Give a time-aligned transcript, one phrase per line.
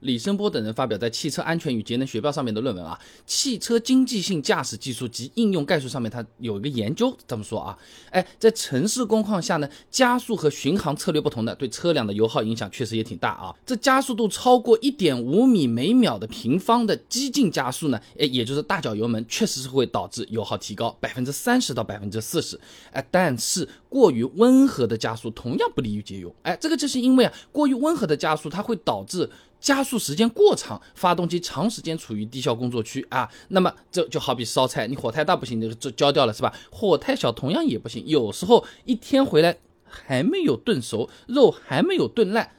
[0.00, 7.76] 李声波等人发表在《汽车安全与节能学报》上面的论文啊，汽车经济性驾驶技术及应用概述上面，它有一个研究这么说啊，
[8.10, 13.54] 哎，在城市工况下呢，加速和巡航策略不同的，对车辆的油耗影响确实也挺大啊。
[13.66, 22.58] 这加速度超过一点五米每秒的平方的激进加速呢，哎，也就是大脚油门，确实是会导致油耗提高百分之三十到百分之四十，
[22.92, 29.28] 哎，但是过于温和的加速同样不利于节油，哎，这个就是因为啊，过于温和的加速它会导致。
[29.60, 36.54] 加速时间过长，发动机长时间处于低效工作区啊，那么这就好比烧菜，你火太大不行，就就焦掉了是吧？
[36.70, 42.52] 火太小同样也不行，有时候一天回来还没有炖熟，肉还没有炖烂。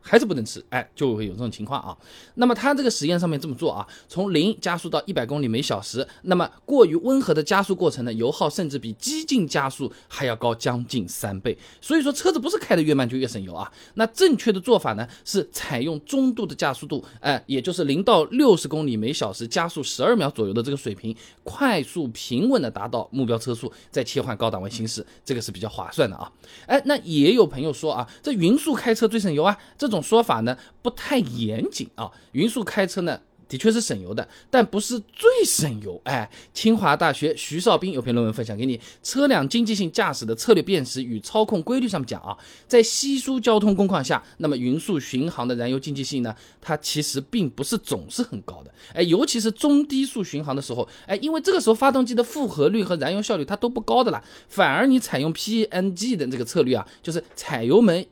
[0.00, 1.96] 还是不能吃，哎，就会有这种情况啊。
[2.34, 11.56] 那么它这个实验上面这么做啊，从零加速到一百公里每小时，那么过于温和的加速过程呢，油耗甚至比激进加速还要高将近三倍。
[11.82, 13.70] 所以说车子不是开的越慢就越省油啊。
[13.94, 26.32] 那正确的做法呢，是采用中度的加速度，哎，也就是零到六十公里每小时加速十二秒左右的这个水平，快速平稳的达到目标车速，再切换高档位行驶，这个是比较划算的啊。
[26.64, 29.89] 哎，那也有朋友说啊，这匀速开车最省油啊，这。
[29.90, 36.00] 这种说法呢不太严谨啊，匀速开车呢的确是省油的，但不是最省油。
[36.04, 42.38] 哎，清华大学徐少斌有篇论文分享给你，《车辆经济性驾驶的策略辨识与操控规律》上面讲啊，
[42.68, 48.72] 在稀疏交通工况下，那么匀速巡航的燃油经济性呢，它其实并不是总是很高的。
[48.94, 58.06] 哎，尤其是中低速巡航的时候，哎，因为这个时候发动机的负荷率和燃油效率它都不高的啦，反而你采用 PNG 的这个策略啊，就是踩油门。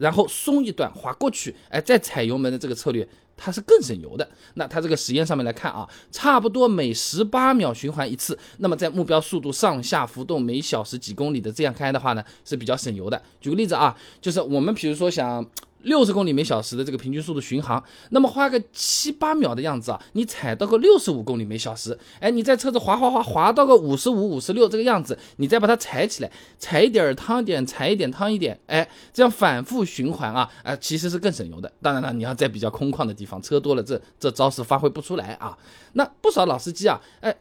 [0.00, 3.06] 然后松一段滑过去，哎，再踩油门的这个策略，
[3.36, 4.28] 它是更省油的。
[4.54, 13.22] 那它这个实验上面来看啊，差不多每十八秒循环一次，那么在目标速度上下浮动每小时几公里的这样开的话呢，是比较省油的。
[13.40, 15.46] 举个例子啊，就是我们比如说想。
[15.82, 31.72] 六十公里每小时的这个平均速度巡航，那么花个七八秒的样子啊，你踩到个六十五公里每小时，哎，你在车子滑滑滑滑到个五十五、五十六这个样子，你再把它踩起来，踩一点汤一点，踩一点汤一点，哎，这样反复循环啊，啊，其实是更省油的。
[31.80, 35.56] 当然了，你要在比较空旷的地方，车多了，这这招式发挥不出来啊。
[35.94, 37.34] 那不少老司机啊，哎。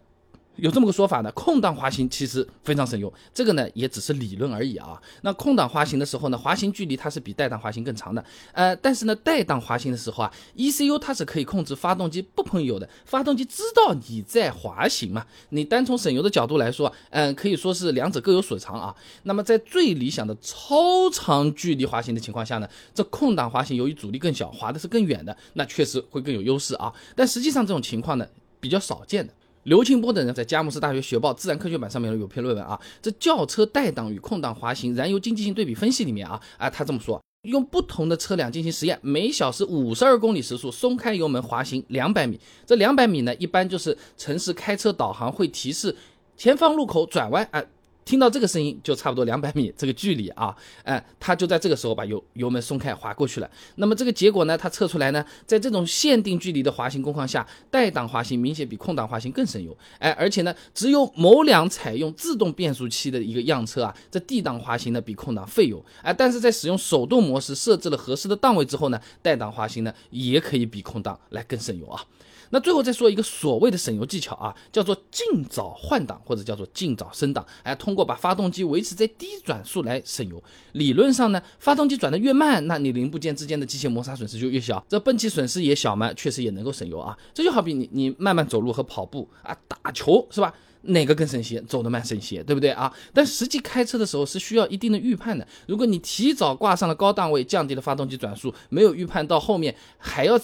[0.61, 5.01] 有这么个说法呢，空档滑行其实非常省油，这个呢也只是理论而已啊。
[5.21, 15.25] 那空档滑行的时候呢，滑行距离它是比带档滑行更长的，呃，但是呢带档滑行的时候啊，ECU 它是可以控制发动机不喷油的，发动机知道你在滑行嘛。
[15.49, 18.95] 你单从省油的角度来说，嗯，可以说是两者各有所长啊。
[19.23, 26.93] 那么在最理想的超长距离滑行的情况下呢，这空档滑行由于阻力更小，滑的是更远的，那确实会更有优势啊。
[27.15, 28.27] 但实际上这种情况呢
[28.59, 29.33] 比较少见的。
[29.69, 45.95] 刘清波等人在佳木斯大学学报自然科学版上面有篇论文啊，这轿车带档与空档滑行燃油经济性对比分析里面啊，啊他这么说，用不同的车辆进行实验，每小时五十二公里时速松开油门滑行两百米，这两百米呢，一般就是城市开车导航会提示
[46.35, 47.63] 前方路口转弯啊。
[48.09, 53.47] 听到这个声音就差不多两百米这个距离啊，哎，他就在这个时候把油油门松开滑过去了。
[53.75, 59.77] 那么这个结果呢，他测出来呢，在这种限定距离的滑行工况下，带档滑行明显比空档滑行更省油。
[59.99, 65.85] 哎，而且呢，只有某辆采用自动变速器的一个样车啊，这 D 档滑行呢比空档费油。
[66.01, 72.03] 哎，但是在使用手动模式设置了合适的档位之后呢，带档滑行呢也可以比空档来更省油啊。
[72.51, 80.43] 那最后再说一个所谓的省油技巧啊，叫做尽早换挡或者叫做尽早升档，哎，通过把发动机维持在低转速来省油。
[80.71, 87.17] 理论上呢，发动机转的越慢，那你零部件之间的机械摩擦损失就越小，这泵气损失也小嘛，确实也能够省油啊。
[87.33, 90.53] 这就好比你你慢慢走路和跑步啊，打球是吧？
[90.81, 91.63] 哪个更省心？
[91.67, 92.91] 走得慢省心，对不对啊？
[93.13, 95.45] 但实际开车的时候是需要一定的预判的。
[95.67, 100.39] 如果你提早挂上了高档位，降低了发动机转速，没有预判到后面还要。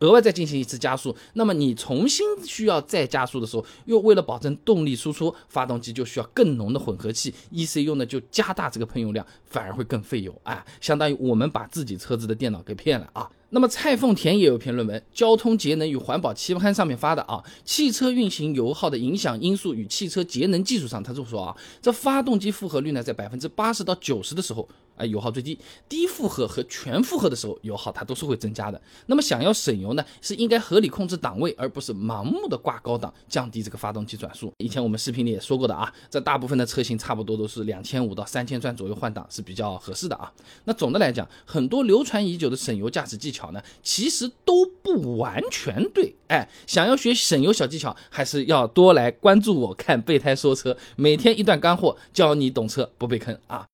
[0.00, 13.30] 额外再进行一次加速，那么你重新需要再加速的时候，又为了保证动力输出，发动机就需要更浓的混合气，ECU 呢就加大这个喷油量，反而会更费油啊，相当于我们把自己车子的电脑给骗了啊。
[13.52, 24.66] 那么蔡凤田也有篇论文，《交通节能与环保期刊》上面发的啊，汽车运行油耗的影响因素与汽车节能技术上，他这么说啊，这发动机负荷率呢在百分之八十到九十的时候。
[25.00, 25.58] 啊，油耗最低，
[25.88, 28.80] 低负荷和全负荷的时候，油耗它都是会增加的。
[29.06, 34.52] 那么想要省油呢，是应该合理控制档位，而不是盲目的挂高档，降低这个发动机转速。
[34.58, 40.30] 以前我们视频里也说过的啊，这大部分的车型差不多都是两千五到三千转左右换挡是比较合适的啊。
[40.64, 46.14] 那总的来讲，很多流传已久的省油驾驶技巧呢，其实都不完全对。
[46.28, 53.66] 哎，想要学省油小技巧，还是要多来关注我看备胎说车，每天一段干货，教你懂车不被坑啊。